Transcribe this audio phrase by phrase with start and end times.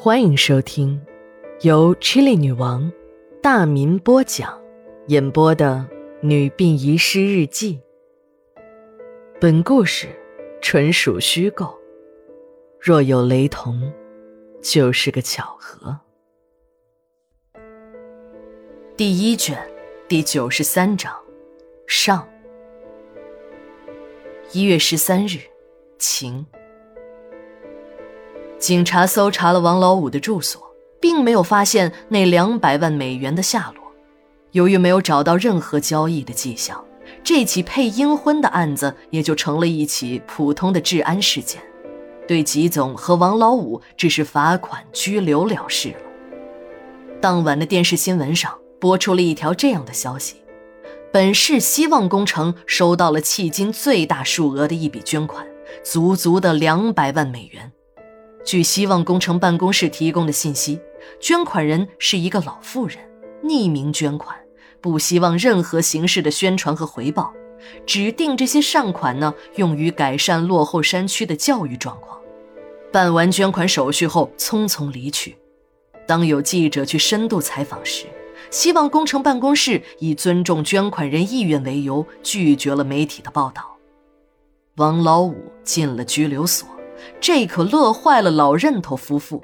[0.00, 1.04] 欢迎收听
[1.62, 2.90] 由 Chili 女王
[3.42, 4.56] 大民播讲、
[5.08, 5.84] 演播的
[6.20, 7.80] 《女病遗失日记》。
[9.40, 10.06] 本故事
[10.62, 11.76] 纯属虚构，
[12.80, 13.92] 若有雷同，
[14.62, 15.98] 就是个巧合。
[18.96, 19.58] 第一卷
[20.06, 21.12] 第九十三章
[21.88, 22.26] 上。
[24.52, 25.40] 一月十三日，
[25.98, 26.46] 晴。
[28.58, 30.60] 警察搜查了王老五的住所，
[31.00, 33.84] 并没有发现那两百万美元的下落。
[34.50, 36.84] 由于没有找到任何交易的迹象，
[37.22, 41.62] 这起配阴婚的案子也就成了一起普通的治安事件，
[42.26, 46.00] 对吉总和王老五只是罚款拘留了事了。
[47.20, 50.36] 当晚的电视新闻上播出了一条这样的消息：
[51.12, 55.46] 本市希望工程收到了迄今最大数额的一笔捐款，
[55.84, 57.70] 足足的两百万美元。
[58.48, 60.80] 据希望工程办公室提供的信息，
[61.20, 62.96] 捐款人是一个老妇人，
[63.44, 64.34] 匿名捐款，
[64.80, 67.30] 不希望任何形式的宣传和回报，
[67.84, 72.18] 指定这些善款呢用于改善落后山区的教育状况。
[72.90, 75.36] 办完捐款手续后，匆匆离去。
[76.06, 78.06] 当有记者去深度采访时，
[78.50, 83.76] 希望工程办公室以尊重捐款人意愿为由，拒绝了媒体的报道。
[84.76, 86.66] 王老五进了拘留所。
[87.20, 89.42] 这可乐坏了老任头夫妇。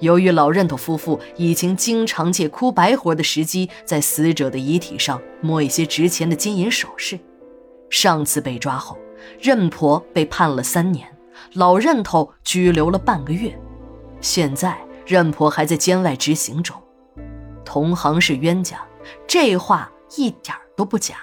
[0.00, 7.18] 由于老任头夫妇已经经常借哭白活的时机，在死者的遗体上摸一些值钱的金银首饰。
[7.88, 8.98] 上次被抓后，
[9.40, 11.08] 任婆被判了三年，
[11.54, 13.58] 老任头拘留了半个月。
[14.20, 16.76] 现在任婆还在监外执行中。
[17.64, 18.78] 同行是冤家，
[19.26, 21.14] 这话一点都不假。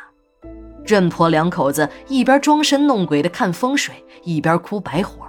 [0.86, 5.28] 任婆两口子一边装神弄鬼的看风水，一边哭白活。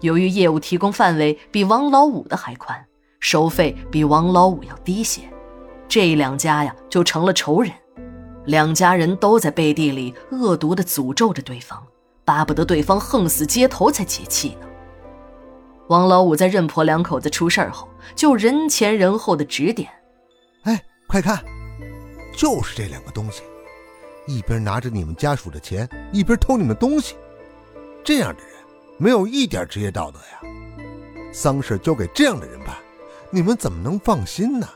[0.00, 2.84] 由于业务提供范围比王老五的还宽，
[3.20, 5.22] 收费比王老五要低些，
[5.88, 7.72] 这两家呀就成了仇人。
[8.46, 11.82] 两家人都在背地里恶毒地诅咒着对方，
[12.24, 14.66] 巴不得对方横死街头才解气呢。
[15.88, 19.88] 王老五在认婆两口子出事后，就人前人后的指点
[20.64, 21.42] ：“哎，快看，
[22.36, 23.42] 就是这两个东西，
[24.26, 27.16] 一边拿着你们家属的钱，一边偷你们东西，
[28.04, 28.57] 这样的人。”
[29.00, 30.40] 没有一点职业道德呀！
[31.32, 32.74] 丧事交给这样的人办，
[33.30, 34.68] 你们怎么能放心呢？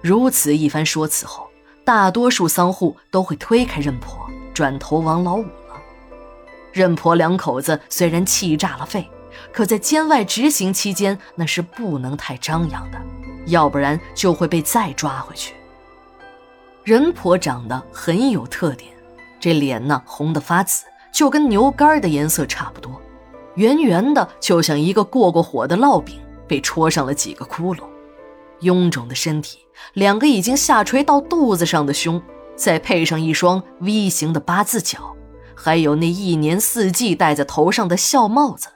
[0.00, 1.50] 如此一番说辞后，
[1.84, 5.76] 大多数丧户都会推开任婆，转投王老五了。
[6.72, 9.10] 任婆两口子虽然气炸了肺，
[9.52, 13.00] 可在监外执行期间，那是不能太张扬的，
[13.46, 15.54] 要不然就会被再抓回去。
[16.84, 18.92] 任婆长得很有特点，
[19.40, 20.84] 这脸呢红得发紫。
[21.20, 22.98] 就跟牛肝的颜色差不多，
[23.56, 27.82] 圆圆的，就像一个过过火的烙饼，被戳上了几个窟窿。
[28.62, 29.58] 臃肿的身体，
[29.92, 32.22] 两个已经下垂到肚子上的胸，
[32.56, 35.14] 再配上一双 V 型的八字脚，
[35.54, 38.68] 还有那一年四季戴在头上的孝帽子，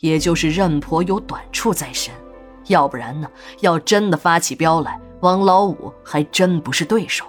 [0.00, 2.12] 也就是任婆有短处在身，
[2.66, 3.30] 要不然呢，
[3.60, 7.24] 要真的发起飙来，王老五还真不是对手。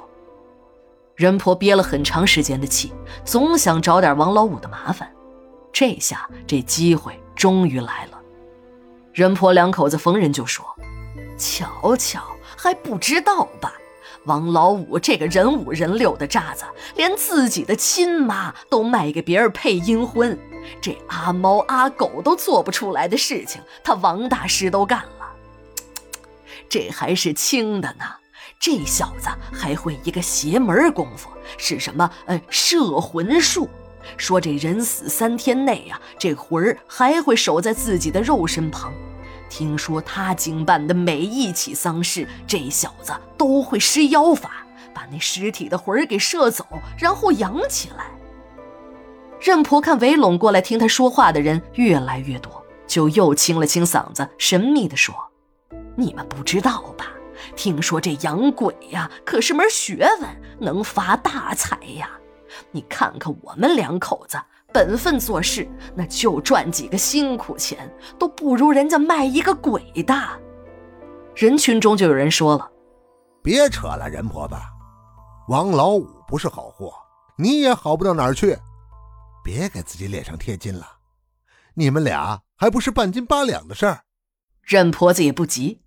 [1.17, 2.94] 任婆憋了很长时间的气，
[3.25, 5.11] 总想找点王老五的麻烦。
[5.73, 8.19] 这下这机会终于来了。
[9.13, 10.63] 任婆两口子逢人就说
[11.35, 12.23] ：“瞧瞧，
[12.55, 13.73] 还不知道吧？
[14.25, 20.38] 王老五这个人五人六的渣子，连自己的亲妈都卖给别人配阴婚，
[20.79, 25.34] 这阿猫阿狗都做不出来的事情，他王大师都干了。
[26.69, 28.05] 这还是轻的呢。”
[28.59, 32.09] 这小子还会一个邪门功夫，是什么？
[32.25, 33.69] 呃，摄魂术。
[34.16, 38.94] 说这人死三天内呀，这魂儿还会守在自己的肉身旁。
[39.50, 46.66] 听说他经办的每一起丧事，这小子都会施妖法，把那尸体的魂儿给摄走，
[46.97, 48.06] 然后养起来。
[49.40, 55.13] 任婆看围拢过来听他说话的人越来越多，就又清了清嗓子，神秘地说
[55.96, 57.11] ：“你们不知道吧？”
[57.55, 62.09] 听说这养鬼呀，可是门学问，能发大财呀！
[62.72, 64.39] 你看看我们两口子
[64.73, 70.37] 本分做事，那就赚几个辛苦钱，都不如人家卖一个鬼大。
[71.35, 72.72] 人群中就有人说了
[73.43, 74.55] ：“别扯了，任婆子，
[75.49, 76.93] 王老五不是好货，
[77.37, 78.57] 你也好不到哪儿去。
[79.43, 80.85] 别给自己脸上贴金了，
[81.73, 84.01] 你们俩还不是半斤八两的事儿。”
[84.63, 85.81] 任婆子也不急。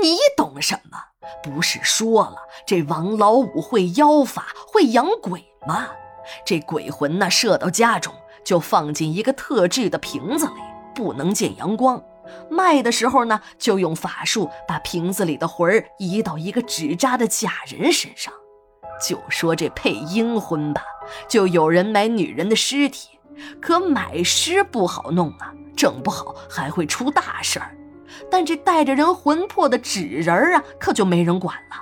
[0.00, 0.98] 你懂什么？
[1.42, 2.36] 不是说了，
[2.66, 5.88] 这王老五会妖法，会养鬼吗？
[6.44, 8.12] 这鬼魂呢，射到家中
[8.44, 10.60] 就放进一个特制的瓶子里，
[10.94, 12.02] 不能见阳光。
[12.48, 18.32] 卖的时候呢，就用法术把瓶子里的魂儿移到一个纸扎的假人身上。
[19.06, 20.82] 就说这配阴婚吧，
[21.28, 23.18] 就有人买女人的尸体，
[23.60, 27.76] 可买尸不好弄啊，整不好还会出大事儿。
[28.30, 31.76] 但这带着人魂魄的纸人啊，可就没人管了。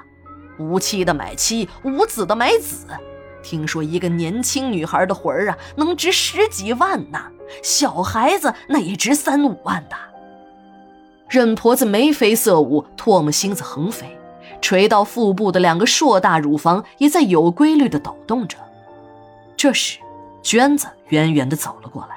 [0.58, 2.86] 无妻的买妻，无子的买子。
[3.42, 7.18] 听说一个年轻女孩的魂儿啊，能值十几万呢，
[7.62, 9.96] 小孩子那也值三五万的。
[11.28, 14.18] 任婆子眉飞色舞，唾沫星子横飞，
[14.60, 18.58] 垂到腹部的两个硕大乳房也在有规律地抖动着。
[19.56, 19.98] 这时，
[20.42, 22.16] 娟子远远地走了过来，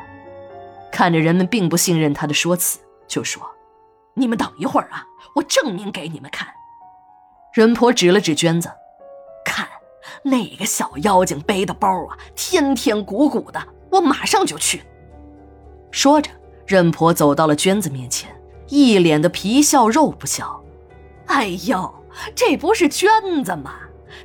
[0.92, 3.42] 看着人们并不信任她的说辞，就说。
[4.16, 5.04] 你们等一会儿啊，
[5.36, 6.48] 我证明给你们看。
[7.54, 8.72] 任婆指了指娟子，
[9.46, 9.68] 看
[10.24, 14.84] 那个小妖精背的包啊，天天鼓鼓的，我马上就去。
[15.92, 16.30] 说着，
[16.66, 18.36] 任婆走到了娟子面前，
[18.68, 20.64] 一脸的皮笑肉不笑。
[21.28, 21.94] 哎呦，
[22.36, 23.76] 这不是娟子吗？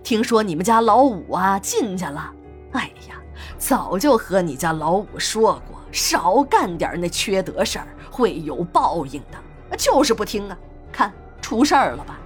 [0.03, 2.33] 听说你们家老五啊进去了。
[2.73, 3.17] 哎呀，
[3.57, 9.39] 早就和你家老五说过，少干点那缺德事儿，会有报应的。
[9.77, 10.57] 就是不听啊！
[10.91, 12.19] 看出事儿了吧？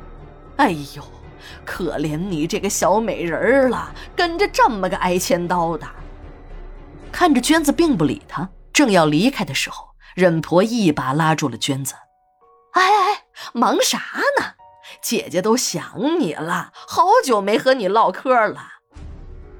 [0.57, 1.03] 哎呦，
[1.65, 5.87] 可怜你这个小美人儿了，跟着这么个挨千刀的。
[7.11, 11.95] 看着娟子并不理他，正要离开的时候，任婆一把拉住了娟子。
[12.73, 13.99] 哎哎哎，忙啥
[14.39, 14.55] 呢？
[15.03, 18.63] 姐姐都想你了，好久没和你唠嗑了。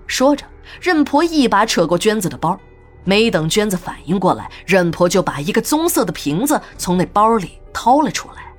[0.07, 0.47] 说着，
[0.81, 2.59] 任婆一把扯过娟子的包，
[3.05, 7.59] 没等娟子反应过来，任婆就把一个棕色的瓶子从那包里。
[7.75, 8.53] 掏了出来，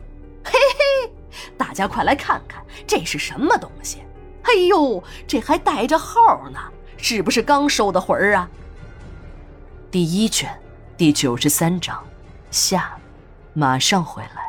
[0.43, 1.11] 嘿嘿，
[1.55, 3.99] 大家快来看看，这是什么东西？
[4.41, 6.59] 哎呦，这还带着号呢，
[6.97, 8.49] 是不是刚收的魂儿啊？
[9.91, 10.49] 第一卷，
[10.97, 12.03] 第九十三章，
[12.49, 12.97] 下，
[13.53, 14.42] 马上回来。